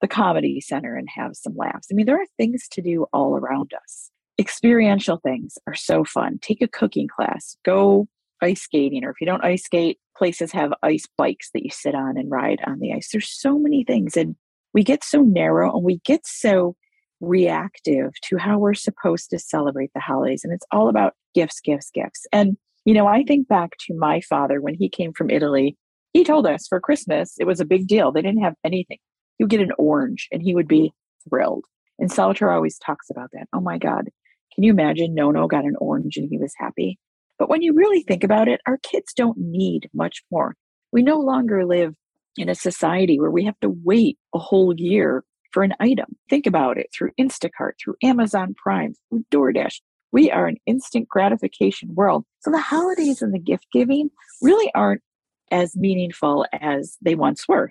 the 0.00 0.08
Comedy 0.08 0.60
Center 0.60 0.96
and 0.96 1.08
have 1.14 1.34
some 1.34 1.54
laughs. 1.56 1.88
I 1.90 1.94
mean, 1.94 2.06
there 2.06 2.20
are 2.20 2.26
things 2.36 2.68
to 2.72 2.82
do 2.82 3.06
all 3.12 3.36
around 3.36 3.72
us. 3.82 4.10
Experiential 4.38 5.20
things 5.22 5.58
are 5.66 5.74
so 5.74 6.04
fun. 6.04 6.38
Take 6.40 6.62
a 6.62 6.68
cooking 6.68 7.08
class, 7.08 7.56
go 7.64 8.08
ice 8.42 8.62
skating, 8.62 9.04
or 9.04 9.10
if 9.10 9.20
you 9.20 9.26
don't 9.26 9.44
ice 9.44 9.64
skate, 9.64 9.98
places 10.16 10.52
have 10.52 10.72
ice 10.82 11.06
bikes 11.16 11.50
that 11.54 11.62
you 11.62 11.70
sit 11.70 11.94
on 11.94 12.16
and 12.16 12.30
ride 12.30 12.60
on 12.66 12.80
the 12.80 12.92
ice. 12.92 13.10
There's 13.10 13.30
so 13.30 13.58
many 13.58 13.84
things. 13.84 14.16
And 14.16 14.34
we 14.74 14.82
get 14.82 15.04
so 15.04 15.22
narrow 15.22 15.74
and 15.74 15.84
we 15.84 16.00
get 16.04 16.26
so 16.26 16.74
reactive 17.20 18.12
to 18.24 18.36
how 18.36 18.58
we're 18.58 18.74
supposed 18.74 19.30
to 19.30 19.38
celebrate 19.38 19.90
the 19.94 20.00
holidays. 20.00 20.42
And 20.44 20.52
it's 20.52 20.66
all 20.72 20.88
about 20.88 21.14
gifts, 21.34 21.60
gifts, 21.60 21.90
gifts. 21.94 22.26
And, 22.32 22.56
you 22.84 22.94
know, 22.94 23.06
I 23.06 23.22
think 23.22 23.48
back 23.48 23.72
to 23.86 23.94
my 23.94 24.20
father 24.20 24.60
when 24.60 24.74
he 24.74 24.88
came 24.88 25.12
from 25.12 25.30
Italy. 25.30 25.76
He 26.12 26.24
told 26.24 26.46
us 26.46 26.66
for 26.68 26.80
Christmas, 26.80 27.36
it 27.38 27.46
was 27.46 27.60
a 27.60 27.64
big 27.64 27.86
deal. 27.86 28.12
They 28.12 28.22
didn't 28.22 28.42
have 28.42 28.54
anything. 28.64 28.98
He 29.38 29.44
would 29.44 29.50
get 29.50 29.60
an 29.60 29.72
orange 29.78 30.28
and 30.30 30.42
he 30.42 30.54
would 30.54 30.68
be 30.68 30.92
thrilled. 31.28 31.64
And 31.98 32.10
Salvatore 32.10 32.50
always 32.50 32.78
talks 32.78 33.08
about 33.10 33.30
that. 33.32 33.46
Oh 33.52 33.60
my 33.60 33.78
God. 33.78 34.10
Can 34.54 34.64
you 34.64 34.72
imagine 34.72 35.14
Nono 35.14 35.46
got 35.46 35.64
an 35.64 35.76
orange 35.78 36.16
and 36.16 36.28
he 36.28 36.36
was 36.36 36.52
happy? 36.58 36.98
But 37.38 37.48
when 37.48 37.62
you 37.62 37.72
really 37.72 38.02
think 38.02 38.24
about 38.24 38.48
it, 38.48 38.60
our 38.66 38.78
kids 38.78 39.12
don't 39.14 39.38
need 39.38 39.88
much 39.94 40.22
more. 40.30 40.54
We 40.92 41.02
no 41.02 41.18
longer 41.18 41.64
live 41.64 41.94
in 42.36 42.48
a 42.48 42.54
society 42.54 43.18
where 43.18 43.30
we 43.30 43.44
have 43.44 43.58
to 43.60 43.74
wait 43.84 44.18
a 44.34 44.38
whole 44.38 44.74
year 44.76 45.24
for 45.52 45.62
an 45.62 45.74
item. 45.80 46.16
Think 46.28 46.46
about 46.46 46.78
it 46.78 46.88
through 46.94 47.12
Instacart, 47.18 47.72
through 47.82 47.96
Amazon 48.02 48.54
Prime, 48.54 48.94
through 49.08 49.24
DoorDash. 49.30 49.80
We 50.12 50.30
are 50.30 50.46
an 50.46 50.58
instant 50.66 51.08
gratification 51.08 51.94
world. 51.94 52.24
So 52.40 52.50
the 52.50 52.60
holidays 52.60 53.22
and 53.22 53.34
the 53.34 53.38
gift 53.38 53.66
giving 53.72 54.10
really 54.42 54.70
aren't 54.74 55.02
as 55.50 55.74
meaningful 55.74 56.46
as 56.52 56.96
they 57.02 57.14
once 57.14 57.48
were. 57.48 57.70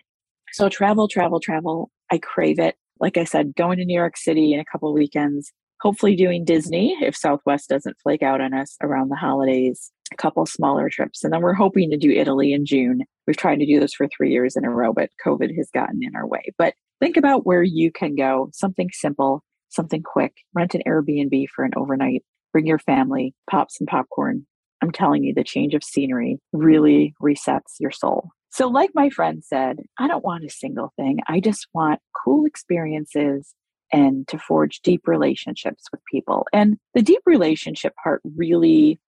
So 0.54 0.68
travel, 0.68 1.08
travel, 1.08 1.40
travel. 1.40 1.92
I 2.12 2.18
crave 2.18 2.60
it. 2.60 2.76
Like 3.00 3.18
I 3.18 3.24
said, 3.24 3.56
going 3.56 3.78
to 3.78 3.86
New 3.86 3.98
York 3.98 4.18
City 4.18 4.54
in 4.54 4.60
a 4.60 4.66
couple 4.66 4.94
weekends, 4.94 5.52
hopefully 5.82 6.16
doing 6.16 6.46
Disney 6.46 6.96
if 7.02 7.16
Southwest 7.16 7.70
doesn't 7.70 7.98
flake 8.04 8.22
out 8.22 8.42
on 8.42 8.54
us 8.54 8.76
around 8.82 9.10
the 9.10 9.16
holidays, 9.16 9.92
a 10.12 10.16
couple 10.16 10.46
smaller 10.46 10.90
trips. 10.90 11.24
And 11.24 11.34
then 11.34 11.42
we're 11.42 11.54
hoping 11.54 11.90
to 11.90 11.98
do 11.98 12.12
Italy 12.12 12.54
in 12.54 12.66
June. 12.66 13.02
We've 13.26 13.38
tried 13.38 13.60
to 13.60 13.66
do 13.66 13.80
this 13.80 13.94
for 13.94 14.08
three 14.08 14.32
years 14.32 14.56
in 14.56 14.66
a 14.66 14.70
row, 14.70 14.94
but 14.94 15.10
COVID 15.26 15.56
has 15.58 15.70
gotten 15.74 16.00
in 16.04 16.16
our 16.16 16.28
way. 16.28 16.44
But 16.58 16.76
think 17.00 17.18
about 17.18 17.46
where 17.46 17.64
you 17.64 17.92
can 17.92 18.16
go, 18.16 18.50
something 18.54 18.90
simple, 18.94 19.44
something 19.72 20.04
quick, 20.04 20.34
rent 20.54 20.76
an 20.76 20.82
Airbnb 20.88 21.48
for 21.56 21.64
an 21.64 21.72
overnight, 21.76 22.24
bring 22.52 22.68
your 22.68 22.80
family, 22.80 23.34
pop 23.50 23.72
some 23.72 23.88
popcorn. 23.88 24.46
I'm 24.82 24.92
telling 24.92 25.24
you, 25.24 25.34
the 25.34 25.44
change 25.44 25.74
of 25.74 25.84
scenery 25.84 26.40
really 26.54 27.14
resets 27.22 27.80
your 27.80 27.92
soul. 27.92 28.30
So, 28.50 28.68
like 28.68 28.92
my 28.94 29.10
friend 29.10 29.44
said, 29.44 29.78
I 29.98 30.08
don't 30.08 30.26
want 30.26 30.44
a 30.44 30.50
single 30.50 30.92
thing. 30.98 31.20
I 31.28 31.40
just 31.40 31.68
want 31.74 32.02
cool 32.24 32.46
experiences 32.46 33.54
and 33.94 34.28
to 34.28 34.38
forge 34.38 34.82
deep 34.82 35.02
relationships 35.08 35.86
with 35.92 36.02
people. 36.12 36.46
And 36.52 36.78
the 36.94 37.02
deep 37.02 37.22
relationship 37.26 37.94
part 38.04 38.22
really 38.38 39.00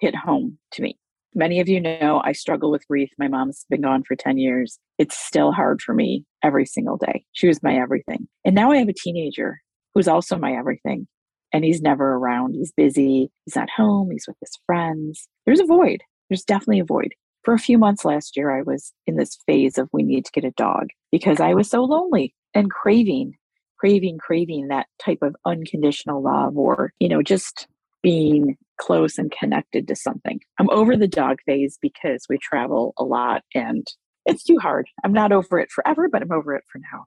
hit 0.00 0.14
home 0.14 0.58
to 0.72 0.82
me. 0.82 0.98
Many 1.34 1.60
of 1.60 1.68
you 1.68 1.80
know 1.80 2.20
I 2.24 2.32
struggle 2.32 2.70
with 2.70 2.86
grief. 2.88 3.10
My 3.18 3.28
mom's 3.28 3.64
been 3.70 3.82
gone 3.82 4.02
for 4.02 4.16
10 4.16 4.38
years. 4.38 4.78
It's 4.98 5.16
still 5.16 5.52
hard 5.52 5.80
for 5.80 5.94
me 5.94 6.24
every 6.42 6.66
single 6.66 6.96
day. 6.96 7.24
She 7.32 7.46
was 7.46 7.62
my 7.62 7.76
everything. 7.76 8.26
And 8.44 8.54
now 8.54 8.72
I 8.72 8.78
have 8.78 8.88
a 8.88 8.92
teenager 8.92 9.60
who's 9.94 10.08
also 10.08 10.36
my 10.36 10.52
everything. 10.52 11.06
And 11.52 11.64
he's 11.64 11.82
never 11.82 12.14
around. 12.14 12.54
He's 12.54 12.72
busy. 12.72 13.30
He's 13.44 13.56
at 13.56 13.70
home. 13.70 14.10
He's 14.10 14.26
with 14.28 14.36
his 14.40 14.56
friends. 14.66 15.28
There's 15.46 15.60
a 15.60 15.64
void. 15.64 16.02
There's 16.28 16.44
definitely 16.44 16.80
a 16.80 16.84
void. 16.84 17.14
For 17.42 17.54
a 17.54 17.58
few 17.58 17.78
months 17.78 18.04
last 18.04 18.36
year, 18.36 18.56
I 18.56 18.62
was 18.62 18.92
in 19.06 19.16
this 19.16 19.38
phase 19.46 19.78
of 19.78 19.88
we 19.92 20.02
need 20.02 20.24
to 20.26 20.32
get 20.32 20.44
a 20.44 20.52
dog 20.52 20.88
because 21.10 21.40
I 21.40 21.54
was 21.54 21.68
so 21.68 21.82
lonely 21.82 22.34
and 22.54 22.70
craving, 22.70 23.34
craving, 23.78 24.18
craving 24.18 24.68
that 24.68 24.86
type 25.02 25.22
of 25.22 25.34
unconditional 25.44 26.22
love 26.22 26.56
or, 26.56 26.92
you 27.00 27.08
know, 27.08 27.22
just 27.22 27.66
being 28.02 28.56
close 28.78 29.18
and 29.18 29.32
connected 29.32 29.88
to 29.88 29.96
something. 29.96 30.40
I'm 30.58 30.70
over 30.70 30.96
the 30.96 31.08
dog 31.08 31.38
phase 31.46 31.78
because 31.80 32.26
we 32.28 32.38
travel 32.38 32.94
a 32.98 33.04
lot 33.04 33.42
and 33.54 33.86
it's 34.26 34.44
too 34.44 34.58
hard. 34.58 34.86
I'm 35.04 35.12
not 35.12 35.32
over 35.32 35.58
it 35.58 35.70
forever, 35.70 36.08
but 36.08 36.22
I'm 36.22 36.32
over 36.32 36.54
it 36.54 36.64
for 36.70 36.78
now. 36.92 37.04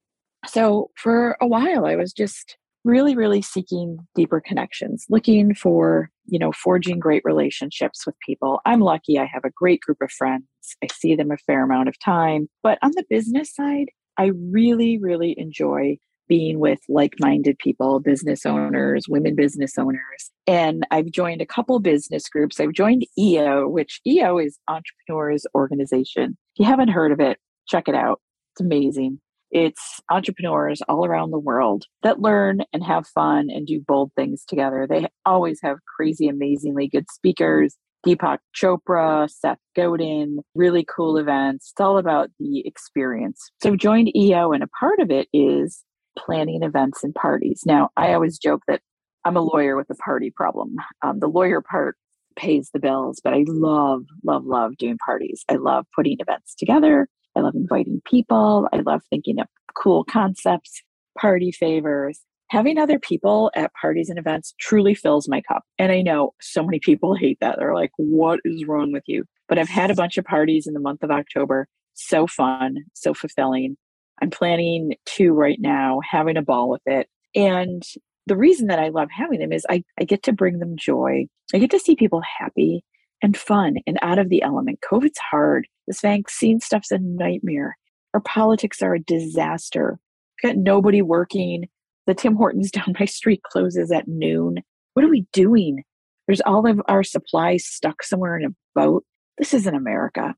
So 0.48 0.90
for 0.96 1.38
a 1.40 1.48
while, 1.48 1.86
I 1.86 1.96
was 1.96 2.12
just 2.12 2.58
really, 2.84 3.16
really 3.16 3.42
seeking 3.42 3.98
deeper 4.16 4.42
connections, 4.42 5.06
looking 5.10 5.54
for, 5.54 6.10
you 6.26 6.40
know, 6.40 6.52
forging 6.52 7.00
great 7.00 7.24
relationships 7.26 8.06
with 8.06 8.16
people. 8.26 8.60
I'm 8.66 8.82
lucky 8.82 9.18
I 9.18 9.26
have 9.26 9.46
a 9.46 9.52
great 9.56 9.82
group 9.82 10.02
of 10.02 10.12
friends. 10.12 10.46
I 10.84 10.88
see 10.94 11.16
them 11.16 11.32
a 11.32 11.38
fair 11.38 11.64
amount 11.64 11.90
of 11.90 12.00
time. 12.00 12.50
But 12.62 12.78
on 12.82 12.92
the 12.96 13.06
business 13.10 13.54
side, 13.54 13.88
I 14.18 14.32
really, 14.36 14.98
really 14.98 15.36
enjoy 15.38 15.98
being 16.28 16.60
with 16.60 16.80
like 16.88 17.14
minded 17.20 17.58
people, 17.60 18.00
business 18.00 18.46
owners, 18.46 19.08
women 19.10 19.36
business 19.36 19.78
owners. 19.78 20.32
And 20.48 20.86
I've 20.92 21.12
joined 21.12 21.42
a 21.42 21.46
couple 21.46 21.80
business 21.80 22.30
groups. 22.30 22.60
I've 22.60 22.74
joined 22.74 23.06
EO, 23.18 23.68
which 23.68 24.00
EO 24.08 24.38
is 24.38 24.58
Entrepreneurs 24.68 25.46
Organization. 25.54 26.38
If 26.56 26.60
you 26.60 26.66
haven't 26.66 26.90
heard 26.90 27.12
of 27.12 27.20
it, 27.20 27.38
check 27.68 27.88
it 27.88 27.96
out. 27.96 28.22
It's 28.54 28.62
amazing. 28.62 29.20
It's 29.54 30.02
entrepreneurs 30.10 30.82
all 30.90 31.06
around 31.06 31.30
the 31.30 31.40
world 31.40 31.86
that 32.02 32.20
learn 32.20 32.62
and 32.74 32.84
have 32.84 33.06
fun 33.06 33.50
and 33.52 33.68
do 33.68 33.80
bold 33.88 34.12
things 34.16 34.44
together. 34.46 34.88
They 34.90 35.08
always 35.28 35.60
have 35.62 35.78
crazy, 35.96 36.28
amazingly 36.28 36.88
good 36.88 37.06
speakers. 37.12 37.78
Deepak 38.04 38.40
Chopra, 38.54 39.30
Seth 39.30 39.60
Godin, 39.76 40.40
really 40.56 40.84
cool 40.84 41.18
events. 41.18 41.72
It's 41.72 41.80
all 41.80 42.00
about 42.00 42.32
the 42.40 42.66
experience. 42.66 43.52
So 43.62 43.72
I've 43.72 43.78
joined 43.78 44.14
EO, 44.18 44.52
and 44.52 44.64
a 44.64 44.68
part 44.80 45.00
of 45.00 45.12
it 45.12 45.30
is 45.32 45.84
planning 46.18 46.64
events 46.64 47.04
and 47.04 47.14
parties. 47.14 47.62
Now, 47.66 47.90
I 47.96 48.14
always 48.14 48.40
joke 48.40 48.64
that 48.68 48.82
I'm 49.24 49.38
a 49.38 49.42
lawyer 49.42 49.78
with 49.78 49.90
a 49.92 49.96
party 49.96 50.32
problem. 50.36 50.76
Um, 51.04 51.20
the 51.20 51.28
lawyer 51.28 51.62
part 51.62 51.96
pays 52.36 52.72
the 52.74 52.80
bills, 52.80 53.22
but 53.24 53.34
I 53.34 53.46
love, 53.48 54.02
love, 54.24 54.46
love 54.46 54.78
doing 54.78 54.98
parties. 55.06 55.44
I 55.48 55.56
love 55.56 55.86
putting 55.96 56.18
events 56.20 56.56
together. 56.56 57.08
I 57.36 57.42
love 57.42 57.56
inviting 57.56 58.02
people. 58.06 58.68
I 58.74 58.78
love 58.78 59.02
thinking 59.10 59.40
of 59.40 59.48
cool 59.76 60.04
concepts, 60.04 60.82
party 61.20 61.52
favors. 61.52 62.22
Having 62.50 62.78
other 62.78 63.00
people 63.00 63.52
at 63.56 63.74
parties 63.74 64.10
and 64.10 64.20
events 64.20 64.54
truly 64.60 64.94
fills 64.94 65.28
my 65.28 65.42
cup. 65.42 65.64
And 65.80 65.92
I 65.92 66.02
know 66.02 66.34
so 66.40 66.64
many 66.64 66.80
people 66.80 67.16
hate 67.20 67.40
that. 67.42 67.58
They're 67.58 67.74
like, 67.74 67.92
what 67.98 68.40
is 68.46 68.66
wrong 68.66 68.92
with 68.92 69.04
you? 69.08 69.26
But 69.48 69.58
I've 69.58 69.70
had 69.70 69.92
a 69.92 69.96
bunch 69.96 70.18
of 70.18 70.26
parties 70.26 70.68
in 70.68 70.74
the 70.74 70.80
month 70.80 71.04
of 71.04 71.12
October. 71.12 71.68
So 71.96 72.28
fun, 72.28 72.78
so 72.94 73.14
fulfilling. 73.14 73.78
I'm 74.22 74.30
planning 74.30 74.94
two 75.06 75.32
right 75.32 75.58
now, 75.60 76.00
having 76.10 76.38
a 76.38 76.42
ball 76.42 76.70
with 76.70 76.82
it. 76.86 77.08
And 77.36 77.84
the 78.26 78.38
reason 78.38 78.68
that 78.68 78.80
I 78.80 78.90
love 78.90 79.10
having 79.12 79.40
them 79.40 79.52
is 79.52 79.66
I, 79.70 79.84
I 80.00 80.04
get 80.04 80.24
to 80.24 80.34
bring 80.34 80.60
them 80.60 80.76
joy. 80.78 81.28
I 81.54 81.58
get 81.58 81.72
to 81.72 81.80
see 81.80 81.96
people 81.96 82.22
happy 82.40 82.84
and 83.24 83.38
fun 83.38 83.78
and 83.88 83.98
out 84.02 84.20
of 84.20 84.30
the 84.30 84.44
element. 84.44 84.80
COVID's 84.82 85.18
hard. 85.32 85.68
This 85.88 86.02
vaccine 86.02 86.60
stuff's 86.60 86.92
a 86.92 87.00
nightmare. 87.00 87.78
Our 88.14 88.20
politics 88.20 88.82
are 88.82 88.94
a 88.94 89.00
disaster. 89.00 89.98
We've 90.44 90.52
got 90.52 90.62
nobody 90.62 91.02
working. 91.02 91.70
The 92.06 92.14
Tim 92.14 92.36
Hortons 92.36 92.70
down 92.72 92.94
my 93.00 93.06
street 93.06 93.42
closes 93.44 93.92
at 93.92 94.08
noon. 94.08 94.58
What 94.94 95.06
are 95.06 95.10
we 95.10 95.26
doing? 95.32 95.84
There's 96.28 96.42
all 96.42 96.70
of 96.70 96.82
our 96.88 97.04
supplies 97.04 97.66
stuck 97.66 98.04
somewhere 98.04 98.38
in 98.38 98.46
a 98.46 98.56
boat. 98.76 99.04
This 99.38 99.54
isn't 99.54 99.76
America. 99.76 100.36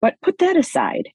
But 0.00 0.16
put 0.22 0.38
that 0.38 0.56
aside. 0.56 1.10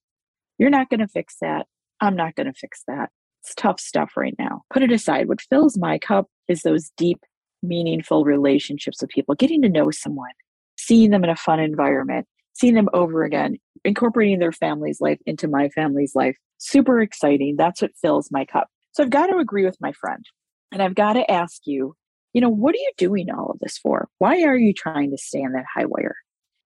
You're 0.57 0.69
not 0.69 0.89
going 0.89 1.01
to 1.01 1.07
fix 1.07 1.35
that. 1.41 1.65
I'm 1.99 2.15
not 2.15 2.35
going 2.35 2.47
to 2.47 2.53
fix 2.53 2.83
that. 2.87 3.09
It's 3.43 3.53
tough 3.55 3.79
stuff 3.79 4.13
right 4.15 4.35
now. 4.39 4.63
Put 4.71 4.83
it 4.83 4.91
aside. 4.91 5.27
What 5.27 5.41
fills 5.41 5.77
my 5.77 5.97
cup 5.97 6.27
is 6.47 6.61
those 6.61 6.91
deep, 6.95 7.19
meaningful 7.61 8.23
relationships 8.23 9.01
with 9.01 9.09
people, 9.09 9.35
getting 9.35 9.61
to 9.63 9.69
know 9.69 9.91
someone, 9.91 10.31
seeing 10.87 11.11
them 11.11 11.23
in 11.23 11.29
a 11.29 11.35
fun 11.35 11.59
environment, 11.59 12.25
seeing 12.53 12.73
them 12.73 12.89
over 12.93 13.23
again, 13.23 13.57
incorporating 13.83 14.39
their 14.39 14.53
family's 14.53 15.01
life 15.01 15.19
into 15.25 15.47
my 15.47 15.69
family's 15.69 16.15
life. 16.15 16.37
Super 16.57 17.01
exciting. 17.01 17.55
That's 17.57 17.81
what 17.81 17.91
fills 18.01 18.29
my 18.31 18.45
cup. 18.45 18.67
So 18.93 19.03
I've 19.03 19.09
got 19.09 19.27
to 19.27 19.37
agree 19.37 19.65
with 19.65 19.77
my 19.81 19.91
friend. 19.91 20.23
And 20.71 20.81
I've 20.81 20.95
got 20.95 21.13
to 21.13 21.29
ask 21.29 21.61
you, 21.65 21.95
you 22.33 22.41
know, 22.41 22.49
what 22.49 22.73
are 22.73 22.79
you 22.79 22.91
doing 22.97 23.29
all 23.29 23.51
of 23.51 23.59
this 23.59 23.77
for? 23.77 24.07
Why 24.19 24.41
are 24.43 24.57
you 24.57 24.73
trying 24.73 25.11
to 25.11 25.17
stay 25.17 25.39
on 25.39 25.53
that 25.53 25.65
high 25.73 25.85
wire? 25.85 26.15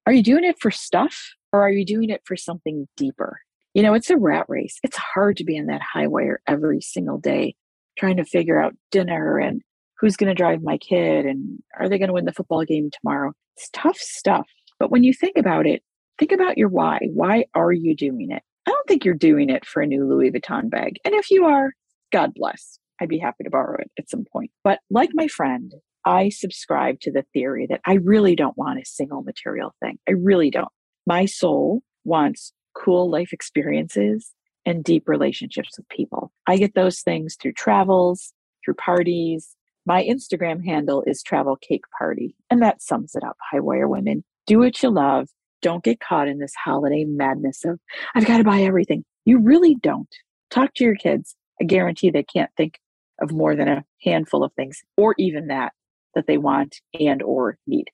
Are 0.06 0.14
you 0.14 0.24
doing 0.24 0.44
it 0.44 0.60
for 0.60 0.72
stuff 0.72 1.34
or 1.52 1.62
are 1.62 1.72
you 1.72 1.86
doing 1.86 2.10
it 2.10 2.22
for 2.26 2.36
something 2.36 2.88
deeper? 2.98 3.40
You 3.74 3.84
know, 3.84 3.94
it's 3.94 4.10
a 4.10 4.18
rat 4.18 4.46
race. 4.50 4.78
It's 4.84 4.98
hard 4.98 5.38
to 5.38 5.44
be 5.44 5.56
in 5.56 5.68
that 5.68 5.82
high 5.82 6.08
wire 6.08 6.42
every 6.48 6.82
single 6.82 7.18
day, 7.18 7.56
trying 7.98 8.18
to 8.18 8.26
figure 8.26 8.62
out 8.62 8.76
dinner 8.92 9.38
and 9.38 9.62
who's 10.02 10.18
going 10.18 10.28
to 10.28 10.36
drive 10.36 10.64
my 10.64 10.78
kid 10.78 11.26
and 11.26 11.60
are 11.80 11.88
they 11.88 12.00
going 12.00 12.08
to 12.08 12.14
win 12.14 12.26
the 12.26 12.34
football 12.34 12.66
game 12.66 12.90
tomorrow. 12.92 13.32
It's 13.56 13.70
tough 13.72 13.98
stuff. 13.98 14.48
But 14.80 14.92
when 14.92 15.04
you 15.04 15.14
think 15.14 15.38
about 15.38 15.68
it, 15.68 15.84
think 16.18 16.32
about 16.32 16.58
your 16.58 16.70
why. 16.70 17.00
Why 17.14 17.46
are 17.54 17.72
you 17.72 17.96
doing 17.96 18.32
it? 18.32 18.42
I 18.68 18.72
don't 18.72 18.88
think 18.88 19.06
you're 19.06 19.14
doing 19.14 19.52
it 19.52 19.64
for 19.66 19.82
a 19.82 19.88
new 19.88 20.08
Louis 20.08 20.32
Vuitton 20.32 20.72
bag. 20.72 20.96
And 21.06 21.14
if 21.14 21.30
you 21.30 21.46
are, 21.46 21.72
God 22.12 22.32
bless. 22.34 22.80
I'd 23.00 23.10
be 23.10 23.20
happy 23.20 23.44
to 23.44 23.50
borrow 23.52 23.78
it 23.80 23.92
at 23.98 24.10
some 24.10 24.26
point. 24.32 24.52
But 24.64 24.80
like 24.90 25.12
my 25.14 25.28
friend, 25.28 25.72
I 26.04 26.30
subscribe 26.30 27.00
to 27.02 27.12
the 27.12 27.26
theory 27.32 27.68
that 27.70 27.82
I 27.86 27.96
really 27.96 28.36
don't 28.36 28.58
want 28.58 28.80
a 28.80 28.86
single 28.86 29.22
material 29.22 29.76
thing. 29.82 30.00
I 30.10 30.14
really 30.14 30.50
don't. 30.50 30.72
My 31.06 31.26
soul 31.26 31.84
wants 32.06 32.54
cool 32.76 33.10
life 33.10 33.34
experiences 33.34 34.32
and 34.66 34.84
deep 34.84 35.08
relationships 35.08 35.78
with 35.78 35.88
people. 35.90 36.32
I 36.48 36.58
get 36.58 36.74
those 36.74 37.02
things 37.02 37.38
through 37.40 37.54
travels, 37.54 38.34
through 38.66 38.76
parties. 38.76 39.56
My 39.86 40.04
Instagram 40.04 40.64
handle 40.64 41.04
is 41.08 41.24
Travel 41.24 41.58
Cake 41.58 41.84
Party, 41.98 42.36
and 42.50 42.62
that 42.62 42.82
sums 42.82 43.16
it 43.16 43.24
up. 43.24 43.38
High 43.52 43.60
wire 43.60 43.88
women, 43.88 44.24
do 44.46 44.60
what 44.60 44.82
you 44.82 44.90
love. 44.90 45.30
Don't 45.62 45.84
get 45.84 46.00
caught 46.00 46.28
in 46.28 46.40
this 46.40 46.54
holiday 46.56 47.06
madness 47.06 47.64
of, 47.66 47.80
I've 48.16 48.26
got 48.26 48.38
to 48.38 48.44
buy 48.44 48.62
everything. 48.62 49.04
You 49.26 49.40
really 49.40 49.76
don't. 49.76 50.10
Talk 50.50 50.74
to 50.76 50.84
your 50.84 50.96
kids. 50.96 51.36
I 51.60 51.66
guarantee 51.66 52.10
they 52.10 52.24
can't 52.24 52.50
think 52.58 52.80
of 53.22 53.32
more 53.32 53.56
than 53.56 53.68
a 53.68 53.84
handful 54.04 54.44
of 54.44 54.54
things, 54.54 54.82
or 54.98 55.16
even 55.18 55.48
that, 55.48 55.74
that 56.16 56.26
they 56.28 56.38
want 56.38 56.78
and 57.00 57.22
or 57.22 57.58
need. 57.68 57.90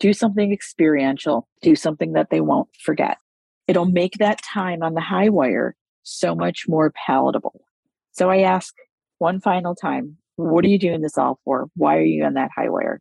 Do 0.00 0.12
something 0.12 0.52
experiential. 0.52 1.48
Do 1.62 1.76
something 1.76 2.12
that 2.12 2.30
they 2.30 2.40
won't 2.40 2.68
forget 2.84 3.18
it'll 3.66 3.86
make 3.86 4.14
that 4.18 4.40
time 4.42 4.82
on 4.82 4.94
the 4.94 5.00
high 5.00 5.28
wire 5.28 5.76
so 6.02 6.34
much 6.34 6.64
more 6.68 6.92
palatable. 7.06 7.64
So 8.12 8.30
I 8.30 8.40
ask 8.40 8.74
one 9.18 9.40
final 9.40 9.74
time, 9.74 10.18
what 10.36 10.64
are 10.64 10.68
you 10.68 10.78
doing 10.78 11.00
this 11.00 11.18
all 11.18 11.38
for? 11.44 11.68
Why 11.76 11.96
are 11.96 12.04
you 12.04 12.24
on 12.24 12.34
that 12.34 12.50
high 12.54 12.68
wire? 12.68 13.00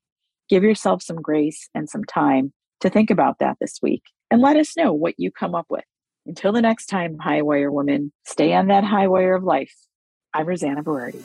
Give 0.49 0.63
yourself 0.63 1.01
some 1.01 1.17
grace 1.17 1.69
and 1.73 1.89
some 1.89 2.03
time 2.03 2.53
to 2.81 2.89
think 2.89 3.09
about 3.09 3.39
that 3.39 3.57
this 3.59 3.79
week 3.81 4.03
and 4.29 4.41
let 4.41 4.57
us 4.57 4.77
know 4.77 4.93
what 4.93 5.15
you 5.17 5.31
come 5.31 5.55
up 5.55 5.65
with. 5.69 5.83
Until 6.25 6.51
the 6.51 6.61
next 6.61 6.87
time, 6.87 7.17
high 7.17 7.41
wire 7.41 7.71
woman, 7.71 8.11
stay 8.25 8.53
on 8.53 8.67
that 8.67 8.83
high 8.83 9.07
wire 9.07 9.35
of 9.35 9.43
life. 9.43 9.73
I'm 10.33 10.45
Rosanna 10.45 10.83
Berardi. 10.83 11.23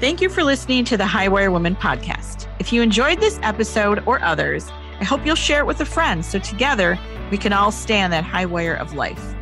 Thank 0.00 0.20
you 0.20 0.28
for 0.28 0.44
listening 0.44 0.84
to 0.86 0.96
the 0.96 1.06
High 1.06 1.28
Wire 1.28 1.50
Women 1.50 1.74
podcast. 1.74 2.46
If 2.60 2.72
you 2.72 2.82
enjoyed 2.82 3.20
this 3.20 3.38
episode 3.42 4.02
or 4.06 4.22
others, 4.22 4.68
I 5.00 5.04
hope 5.04 5.26
you'll 5.26 5.34
share 5.34 5.60
it 5.60 5.66
with 5.66 5.80
a 5.80 5.84
friend 5.84 6.24
so 6.24 6.38
together 6.38 6.98
we 7.30 7.38
can 7.38 7.52
all 7.52 7.72
stay 7.72 8.00
on 8.00 8.10
that 8.10 8.24
high 8.24 8.46
wire 8.46 8.74
of 8.74 8.94
life. 8.94 9.34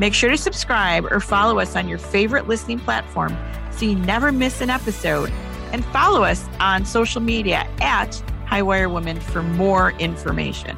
Make 0.00 0.14
sure 0.14 0.30
to 0.30 0.38
subscribe 0.38 1.04
or 1.12 1.20
follow 1.20 1.58
us 1.58 1.76
on 1.76 1.86
your 1.86 1.98
favorite 1.98 2.48
listening 2.48 2.78
platform 2.78 3.36
so 3.70 3.84
you 3.84 3.96
never 3.96 4.32
miss 4.32 4.62
an 4.62 4.70
episode. 4.70 5.30
And 5.72 5.84
follow 5.84 6.24
us 6.24 6.48
on 6.58 6.86
social 6.86 7.20
media 7.20 7.68
at 7.82 8.12
Highwire 8.46 8.90
Women 8.90 9.20
for 9.20 9.42
more 9.42 9.90
information. 9.98 10.74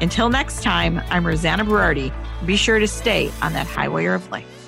Until 0.00 0.28
next 0.28 0.62
time, 0.62 1.02
I'm 1.10 1.26
Rosanna 1.26 1.64
Berardi. 1.64 2.14
Be 2.46 2.54
sure 2.54 2.78
to 2.78 2.86
stay 2.86 3.32
on 3.42 3.54
that 3.54 3.66
high 3.66 3.88
wire 3.88 4.14
of 4.14 4.30
life. 4.30 4.63